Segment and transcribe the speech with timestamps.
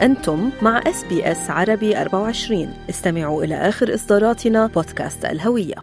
[0.00, 5.74] أنتم مع SBS عربي 24 استمعوا إلى آخر إصداراتنا بودكاست الهوية.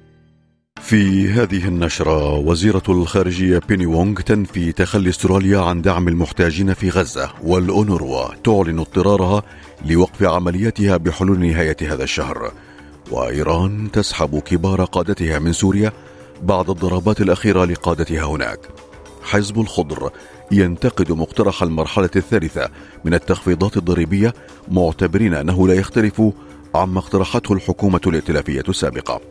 [0.81, 7.29] في هذه النشرة وزيرة الخارجية بيني وونغ تنفي تخلي استراليا عن دعم المحتاجين في غزة
[7.43, 9.43] والأونروا تعلن اضطرارها
[9.85, 12.51] لوقف عملياتها بحلول نهاية هذا الشهر.
[13.11, 15.91] وإيران تسحب كبار قادتها من سوريا
[16.41, 18.59] بعد الضربات الأخيرة لقادتها هناك.
[19.23, 20.11] حزب الخضر
[20.51, 22.69] ينتقد مقترح المرحلة الثالثة
[23.05, 24.33] من التخفيضات الضريبية
[24.67, 26.21] معتبرين أنه لا يختلف
[26.75, 29.21] عما اقترحته الحكومة الائتلافية السابقة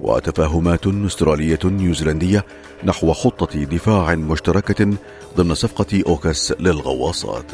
[0.00, 2.44] وتفاهمات أسترالية نيوزيلندية
[2.84, 4.92] نحو خطة دفاع مشتركة
[5.36, 7.44] ضمن صفقة أوكس للغواصات.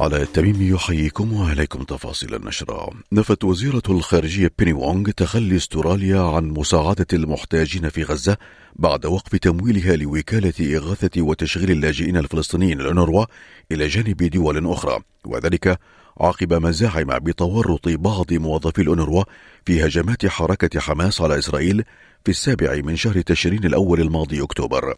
[0.00, 2.90] على التميم يحييكم وعليكم تفاصيل النشرة.
[3.12, 8.36] نفت وزيرة الخارجية بيني وونغ تخلي استراليا عن مساعدة المحتاجين في غزة
[8.74, 13.26] بعد وقف تمويلها لوكالة إغاثة وتشغيل اللاجئين الفلسطينيين الأونروا
[13.72, 14.98] إلى جانب دول أخرى.
[15.24, 15.78] وذلك
[16.20, 19.24] عقب مزاعم بتورط بعض موظفي الأونروا
[19.64, 21.84] في هجمات حركة حماس على إسرائيل
[22.24, 24.94] في السابع من شهر تشرين الأول الماضي أكتوبر.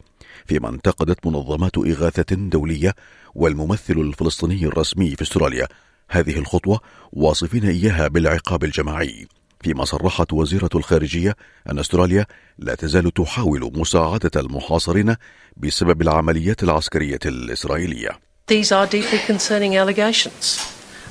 [0.46, 2.94] فيما انتقدت منظمات إغاثة دولية
[3.34, 5.68] والممثل الفلسطيني الرسمي في أستراليا
[6.10, 6.80] هذه الخطوة
[7.12, 9.26] واصفين إياها بالعقاب الجماعي
[9.60, 11.36] فيما صرحت وزيرة الخارجية
[11.70, 12.26] أن أستراليا
[12.58, 15.16] لا تزال تحاول مساعدة المحاصرين
[15.56, 18.10] بسبب العمليات العسكرية الإسرائيلية.
[18.48, 20.58] These are deeply concerning allegations,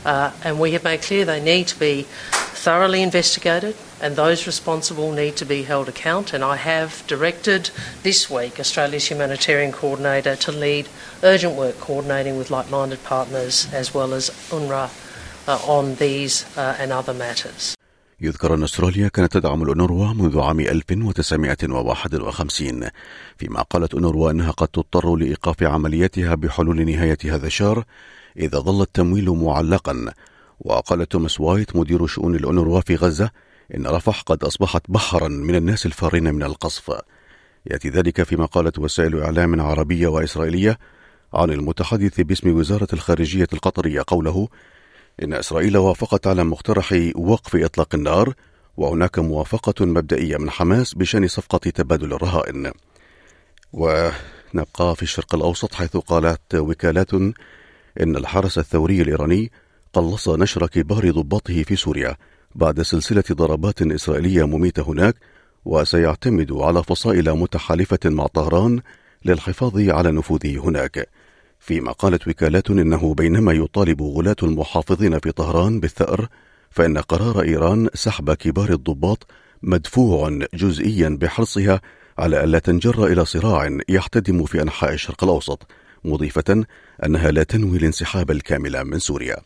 [0.06, 2.06] uh, and we have made clear they need to be
[2.66, 6.34] thoroughly investigated and those responsible need to be held account.
[6.34, 7.72] And I have directed
[8.04, 10.88] this week Australia's humanitarian coordinator to lead
[11.24, 14.90] urgent work coordinating with like minded partners as well as UNRWA
[15.48, 17.74] uh, on these uh, and other matters.
[18.22, 22.90] يذكر أن أستراليا كانت تدعم الأونروا منذ عام 1951
[23.38, 27.84] فيما قالت أونروا أنها قد تضطر لإيقاف عملياتها بحلول نهاية هذا الشهر
[28.38, 30.14] إذا ظل التمويل معلقا
[30.60, 33.32] وقال توماس وايت مدير شؤون الأونروا في غزة
[33.76, 36.92] إن رفح قد أصبحت بحرا من الناس الفارين من القصف.
[37.72, 40.78] يأتي ذلك فيما قالت وسائل إعلام عربية وإسرائيلية
[41.34, 44.48] عن المتحدث باسم وزارة الخارجية القطرية قوله
[45.24, 48.34] إن إسرائيل وافقت على مقترح وقف إطلاق النار
[48.78, 52.72] وهناك موافقة مبدئية من حماس بشأن صفقة تبادل الرهائن.
[53.74, 59.52] ونبقى في الشرق الأوسط حيث قالت وكالات إن الحرس الثوري الإيراني
[59.94, 62.18] قلص نشر كبار ضباطه في سوريا.
[62.58, 65.16] بعد سلسلة ضربات إسرائيلية مميتة هناك
[65.66, 68.82] وسيعتمد على فصائل متحالفة مع طهران
[69.26, 71.10] للحفاظ على نفوذه هناك.
[71.60, 76.28] فيما قالت وكالات إنه بينما يطالب غلاة المحافظين في طهران بالثأر
[76.70, 79.28] فإن قرار إيران سحب كبار الضباط
[79.64, 81.82] مدفوع جزئيا بحرصها
[82.18, 85.68] على ألا تنجر إلى صراع يحتدم في أنحاء الشرق الأوسط
[86.06, 86.66] مضيفة
[87.06, 89.38] أنها لا تنوي الانسحاب الكامل من سوريا.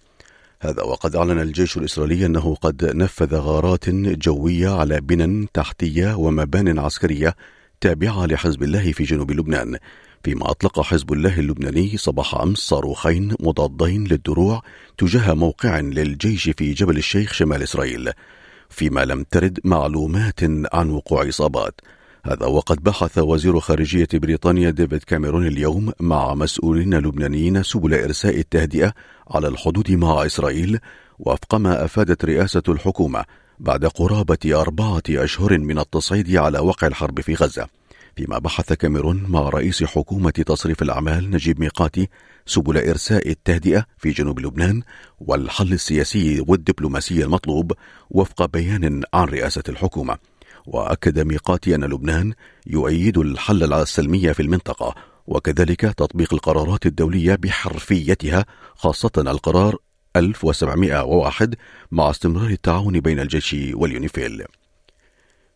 [0.63, 7.35] هذا وقد أعلن الجيش الإسرائيلي أنه قد نفذ غارات جوية على بنى تحتية ومبان عسكرية
[7.81, 9.77] تابعة لحزب الله في جنوب لبنان.
[10.23, 14.61] فيما أطلق حزب الله اللبناني صباح أمس صاروخين مضادين للدروع
[14.97, 18.11] تجاه موقع للجيش في جبل الشيخ شمال إسرائيل.
[18.69, 20.39] فيما لم ترد معلومات
[20.73, 21.81] عن وقوع إصابات.
[22.25, 28.93] هذا وقد بحث وزير خارجية بريطانيا ديفيد كاميرون اليوم مع مسؤولين لبنانيين سبل إرساء التهدئة
[29.27, 30.79] على الحدود مع إسرائيل
[31.19, 33.25] وفق ما أفادت رئاسة الحكومة
[33.59, 37.67] بعد قرابة أربعة أشهر من التصعيد على وقع الحرب في غزة.
[38.15, 42.09] فيما بحث كاميرون مع رئيس حكومة تصريف الأعمال نجيب ميقاتي
[42.45, 44.81] سبل إرساء التهدئة في جنوب لبنان
[45.19, 47.71] والحل السياسي والدبلوماسي المطلوب
[48.09, 50.30] وفق بيان عن رئاسة الحكومة.
[50.65, 52.33] وأكد ميقاتي أن لبنان
[52.67, 54.95] يؤيد الحل السلمي في المنطقة
[55.27, 58.45] وكذلك تطبيق القرارات الدولية بحرفيتها
[58.75, 59.77] خاصة القرار
[60.15, 61.55] 1701
[61.91, 64.43] مع استمرار التعاون بين الجيش واليونيفيل.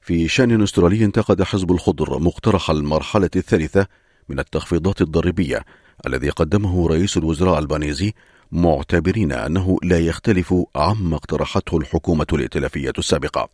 [0.02, 3.88] في شأن أسترالي انتقد حزب الخضر مقترح المرحلة الثالثة
[4.30, 5.66] من التخفيضات الضريبية
[6.08, 8.14] الذي قدمه رئيس الوزراء البانيزي
[8.52, 13.50] معتبرين أنه لا يختلف عما اقترحته الحكومة الائتلافية السابقة.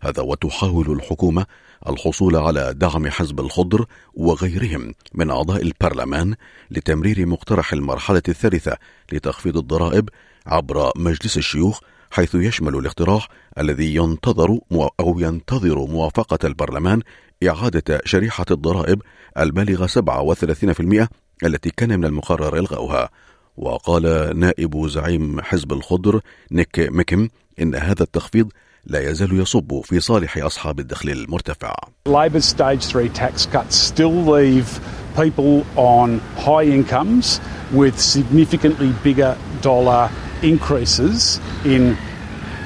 [0.00, 1.46] هذا وتحاول الحكومة
[1.88, 6.34] الحصول على دعم حزب الخضر وغيرهم من أعضاء البرلمان
[6.70, 8.76] لتمرير مقترح المرحلة الثالثة
[9.12, 10.08] لتخفيض الضرائب
[10.46, 11.80] عبر مجلس الشيوخ
[12.10, 13.28] حيث يشمل الاقتراح
[13.58, 14.58] الذي ينتظر
[15.00, 17.02] أو ينتظر موافقة البرلمان
[17.48, 19.02] إعادة شريحة الضرائب
[19.38, 21.08] البالغة 37%
[21.44, 23.10] التي كان من المقرر إلغاؤها.
[23.56, 26.20] وقال نائب زعيم حزب الخضر
[26.52, 27.28] نيك ميكم
[27.60, 28.52] إن هذا التخفيض
[28.88, 31.74] لا يزال يصب في صالح أصحاب الدخل المرتفع.
[32.08, 34.80] Labor's stage 3 tax cuts still leave
[35.14, 37.40] people on high incomes
[37.72, 40.10] with significantly bigger dollar
[40.42, 41.96] increases in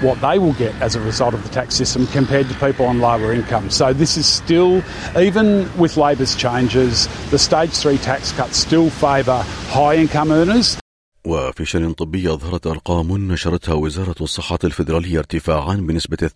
[0.00, 3.00] what they will get as a result of the tax system compared to people on
[3.00, 3.75] lower incomes.
[3.75, 4.82] So this is still,
[5.18, 5.46] even
[5.76, 10.81] with Labor's changes, the stage three tax cuts still favour high income earners.
[11.24, 16.30] وفي شأن طبي أظهرت أرقام نشرتها وزارة الصحة الفيدرالية ارتفاعا بنسبة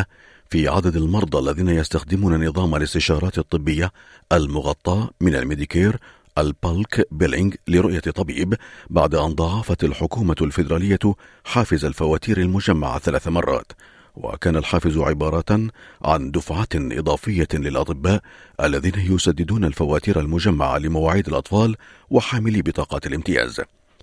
[0.00, 0.04] 2.1%
[0.50, 3.92] في عدد المرضى الذين يستخدمون نظام الاستشارات الطبية
[4.32, 5.96] المغطى من ال Medicare
[6.38, 8.54] ال bulk billing لرؤية طبيب
[8.90, 11.14] بعد أن ضاعفت الحكومة الفيدرالية
[11.44, 13.72] حافز الفواتير المجمعة ثلاث مرات.
[14.16, 15.68] وكان الحافز عبارة
[16.02, 18.20] عن دفعة إضافية للأطباء
[18.62, 21.76] الذين يسددون الفواتير المجمعة لمواعيد الأطفال
[22.10, 23.60] وحاملي بطاقات الامتياز.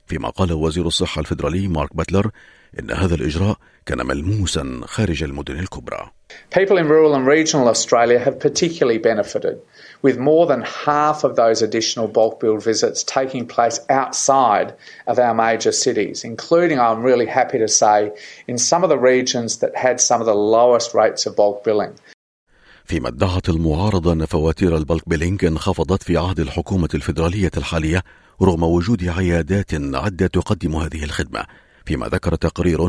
[0.07, 2.31] فيما قال وزير الصحة الفيدرالي مارك باتلر
[2.79, 6.11] إن هذا الإجراء كان ملموسا خارج المدن الكبرى.
[6.51, 9.57] People in rural and regional Australia have particularly benefited,
[10.03, 14.69] with more than half of those additional bulk bill visits taking place outside
[15.07, 18.11] of our major cities, including, I'm really happy to say,
[18.47, 21.93] in some of the regions that had some of the lowest rates of bulk billing.
[22.85, 28.03] فيما ادعت المعارضة أن فواتير ال bulk billing انخفضت في عهد الحكومة الفيدرالية الحالية
[28.41, 31.45] رغم وجود عيادات عدة تقدم هذه الخدمة
[31.85, 32.85] فيما ذكر تقرير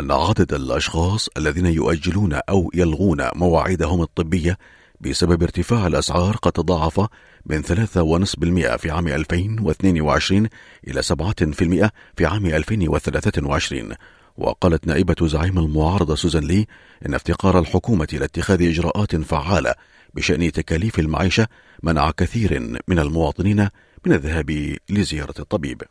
[0.00, 4.58] أن عدد الأشخاص الذين يؤجلون أو يلغون مواعيدهم الطبية
[5.00, 7.00] بسبب ارتفاع الأسعار قد تضاعف
[7.46, 10.48] من 3.5% في عام 2022
[10.88, 13.94] إلى 7% في عام 2023
[14.38, 16.66] وقالت نائبة زعيم المعارضة سوزان لي
[17.06, 19.74] إن افتقار الحكومة إلى اتخاذ إجراءات فعالة
[20.14, 21.46] بشأن تكاليف المعيشة
[21.82, 23.68] منع كثير من المواطنين
[24.06, 25.82] من الذهاب لزيارة الطبيب.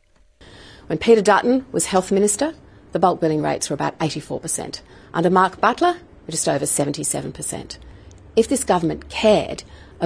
[0.88, 2.54] When Peter Dutton was health minister,
[2.94, 4.82] the bulk billing rates were about 84%.
[5.14, 5.96] Under Mark Butler,
[6.30, 7.78] just over 77%.
[8.42, 9.60] If this government cared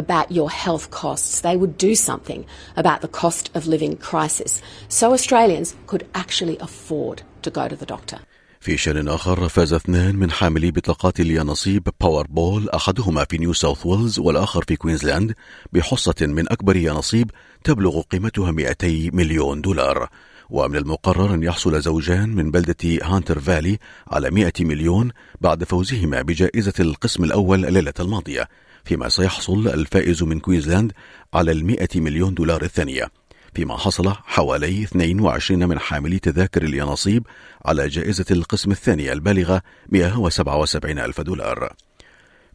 [0.03, 2.41] about your health costs, they would do something
[2.81, 4.51] about the cost of living crisis
[4.87, 8.19] so Australians could actually afford to go to the doctor.
[8.59, 14.19] في شأن آخر فاز اثنان من حاملي بطاقات اليانصيب Powerball أحدهما في نيو ساوث ويلز
[14.19, 15.33] والآخر في كوينزلاند
[15.73, 17.31] بحصة من أكبر يانصيب
[17.63, 20.09] تبلغ قيمتها 200 مليون دولار
[20.53, 25.11] ومن المقرر أن يحصل زوجان من بلدة هانتر فالي على 100 مليون
[25.41, 28.49] بعد فوزهما بجائزة القسم الأول الليلة الماضية
[28.85, 30.91] فيما سيحصل الفائز من كوينزلاند
[31.33, 33.11] على المئة مليون دولار الثانية
[33.53, 37.27] فيما حصل حوالي 22 من حاملي تذاكر اليانصيب
[37.65, 41.73] على جائزة القسم الثاني البالغة 177 ألف دولار.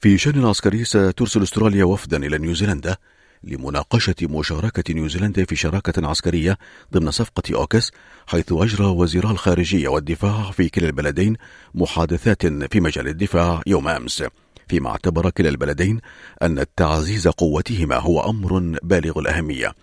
[0.01, 2.97] في شأن عسكري سترسل أستراليا وفدا إلى نيوزيلندا
[3.45, 6.59] لمناقشة مشاركة نيوزيلندا في شراكة عسكرية
[6.93, 7.93] ضمن صفقة أوكوس
[8.27, 11.37] حيث أجرى وزيرا الخارجية والدفاع في كلا البلدين
[11.75, 14.25] محادثات في مجال الدفاع يوم أمس.
[14.69, 16.01] فيما اعتبر كلا البلدين
[16.43, 19.75] أن تعزيز قوتهما هو أمر بالغ الأهمية.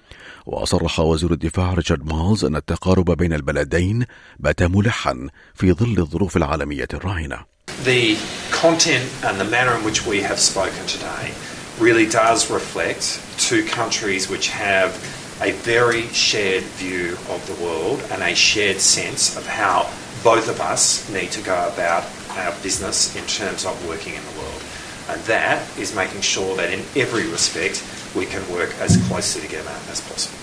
[0.46, 4.06] وصرح وزير الدفاع ريتشارد مالز أن التقارب بين البلدين
[4.40, 7.56] بات ملحا في ظل الظروف العالمية الراهنة.
[7.86, 8.16] The
[8.52, 14.30] content and the manner in which we have spoken today really does reflect two countries
[14.30, 14.94] which have
[15.42, 19.90] a very shared view of the world and a shared sense of how
[20.24, 24.40] both of us need to go about our business in terms of working in the
[24.40, 24.62] world.
[25.10, 27.84] And that is making sure that in every respect
[28.16, 30.35] we can work as closely together as possible.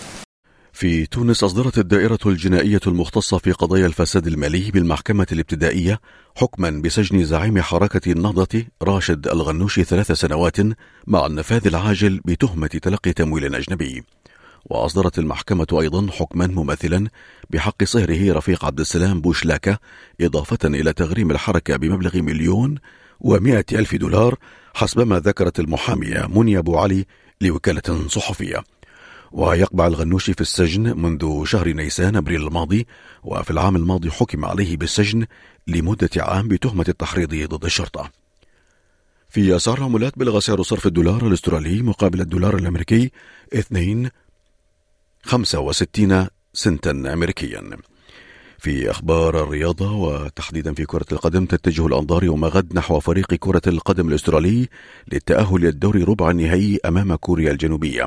[0.72, 6.00] في تونس أصدرت الدائرة الجنائية المختصة في قضايا الفساد المالي بالمحكمة الابتدائية
[6.36, 10.56] حكما بسجن زعيم حركة النهضة راشد الغنوشي ثلاث سنوات
[11.06, 14.04] مع النفاذ العاجل بتهمة تلقي تمويل أجنبي.
[14.64, 17.08] وأصدرت المحكمة أيضا حكما مماثلا
[17.50, 19.78] بحق صهره رفيق عبد السلام بوشلاكة
[20.20, 22.74] إضافة إلى تغريم الحركة بمبلغ مليون
[23.20, 24.38] ومائة ألف دولار
[24.74, 27.06] حسب ما ذكرت المحامية منيا أبو علي
[27.40, 28.71] لوكالة صحفية.
[29.32, 32.86] ويقبع الغنوشي في السجن منذ شهر نيسان أبريل الماضي
[33.22, 35.26] وفي العام الماضي حكم عليه بالسجن
[35.66, 38.10] لمدة عام بتهمة التحريض ضد الشرطة.
[39.28, 43.10] في أسعار العملات بلغ سعر صرف الدولار الأسترالي مقابل الدولار الأمريكي
[43.54, 44.10] 2
[45.22, 47.76] 65 سنتا أمريكيا.
[48.62, 54.08] في أخبار الرياضة وتحديدا في كرة القدم تتجه الأنظار يوم غد نحو فريق كرة القدم
[54.08, 54.68] الأسترالي
[55.12, 58.06] للتأهل للدور ربع النهائي أمام كوريا الجنوبية.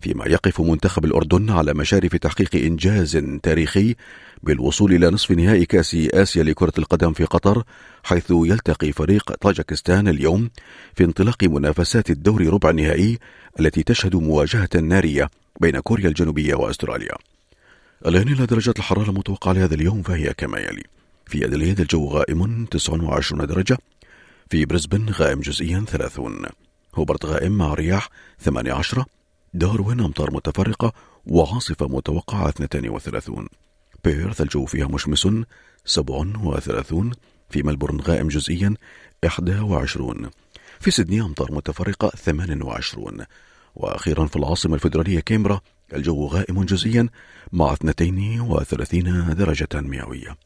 [0.00, 3.94] فيما يقف منتخب الأردن على مشارف تحقيق إنجاز تاريخي
[4.42, 7.62] بالوصول إلى نصف نهائي كأس آسيا لكرة القدم في قطر
[8.02, 10.50] حيث يلتقي فريق طاجكستان اليوم
[10.94, 13.18] في انطلاق منافسات الدور ربع النهائي
[13.60, 15.30] التي تشهد مواجهة نارية
[15.60, 17.29] بين كوريا الجنوبية وأستراليا.
[18.06, 20.82] الآن إلى درجات الحرارة المتوقعة لهذا اليوم فهي كما يلي
[21.26, 23.78] في أدليد الجو غائم 29 درجة.
[24.50, 26.46] في بريسبن غائم جزئيا 30
[26.94, 29.04] هوبرت غائم مع رياح 18
[29.54, 30.92] داروين أمطار متفرقة
[31.26, 33.46] وعاصفة متوقعة 32
[34.04, 35.28] بيرث الجو فيها مشمس
[35.84, 37.12] 37
[37.50, 38.74] في ملبورن غائم جزئيا
[39.24, 40.30] 21
[40.80, 43.24] في سيدني أمطار متفرقة 28
[43.74, 45.60] وأخيرا في العاصمة الفيدرالية كامبرا
[45.92, 47.08] الجو غائم جزئيا
[47.52, 50.36] مع 32 درجة مئوية.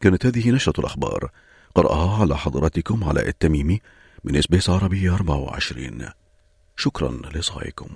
[0.00, 1.30] كانت هذه نشرة الأخبار
[1.74, 3.80] قرأها على حضراتكم علاء التميمي
[4.24, 6.08] من إسبيس عربي 24
[6.76, 7.88] شكرا لصائكم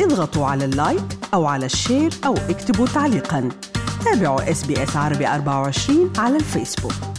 [0.00, 3.48] اضغطوا على ال like أو على ال share أو اكتبوا تعليقا.
[4.04, 7.17] تابعوا SBS عربي 24 على الفيسبوك.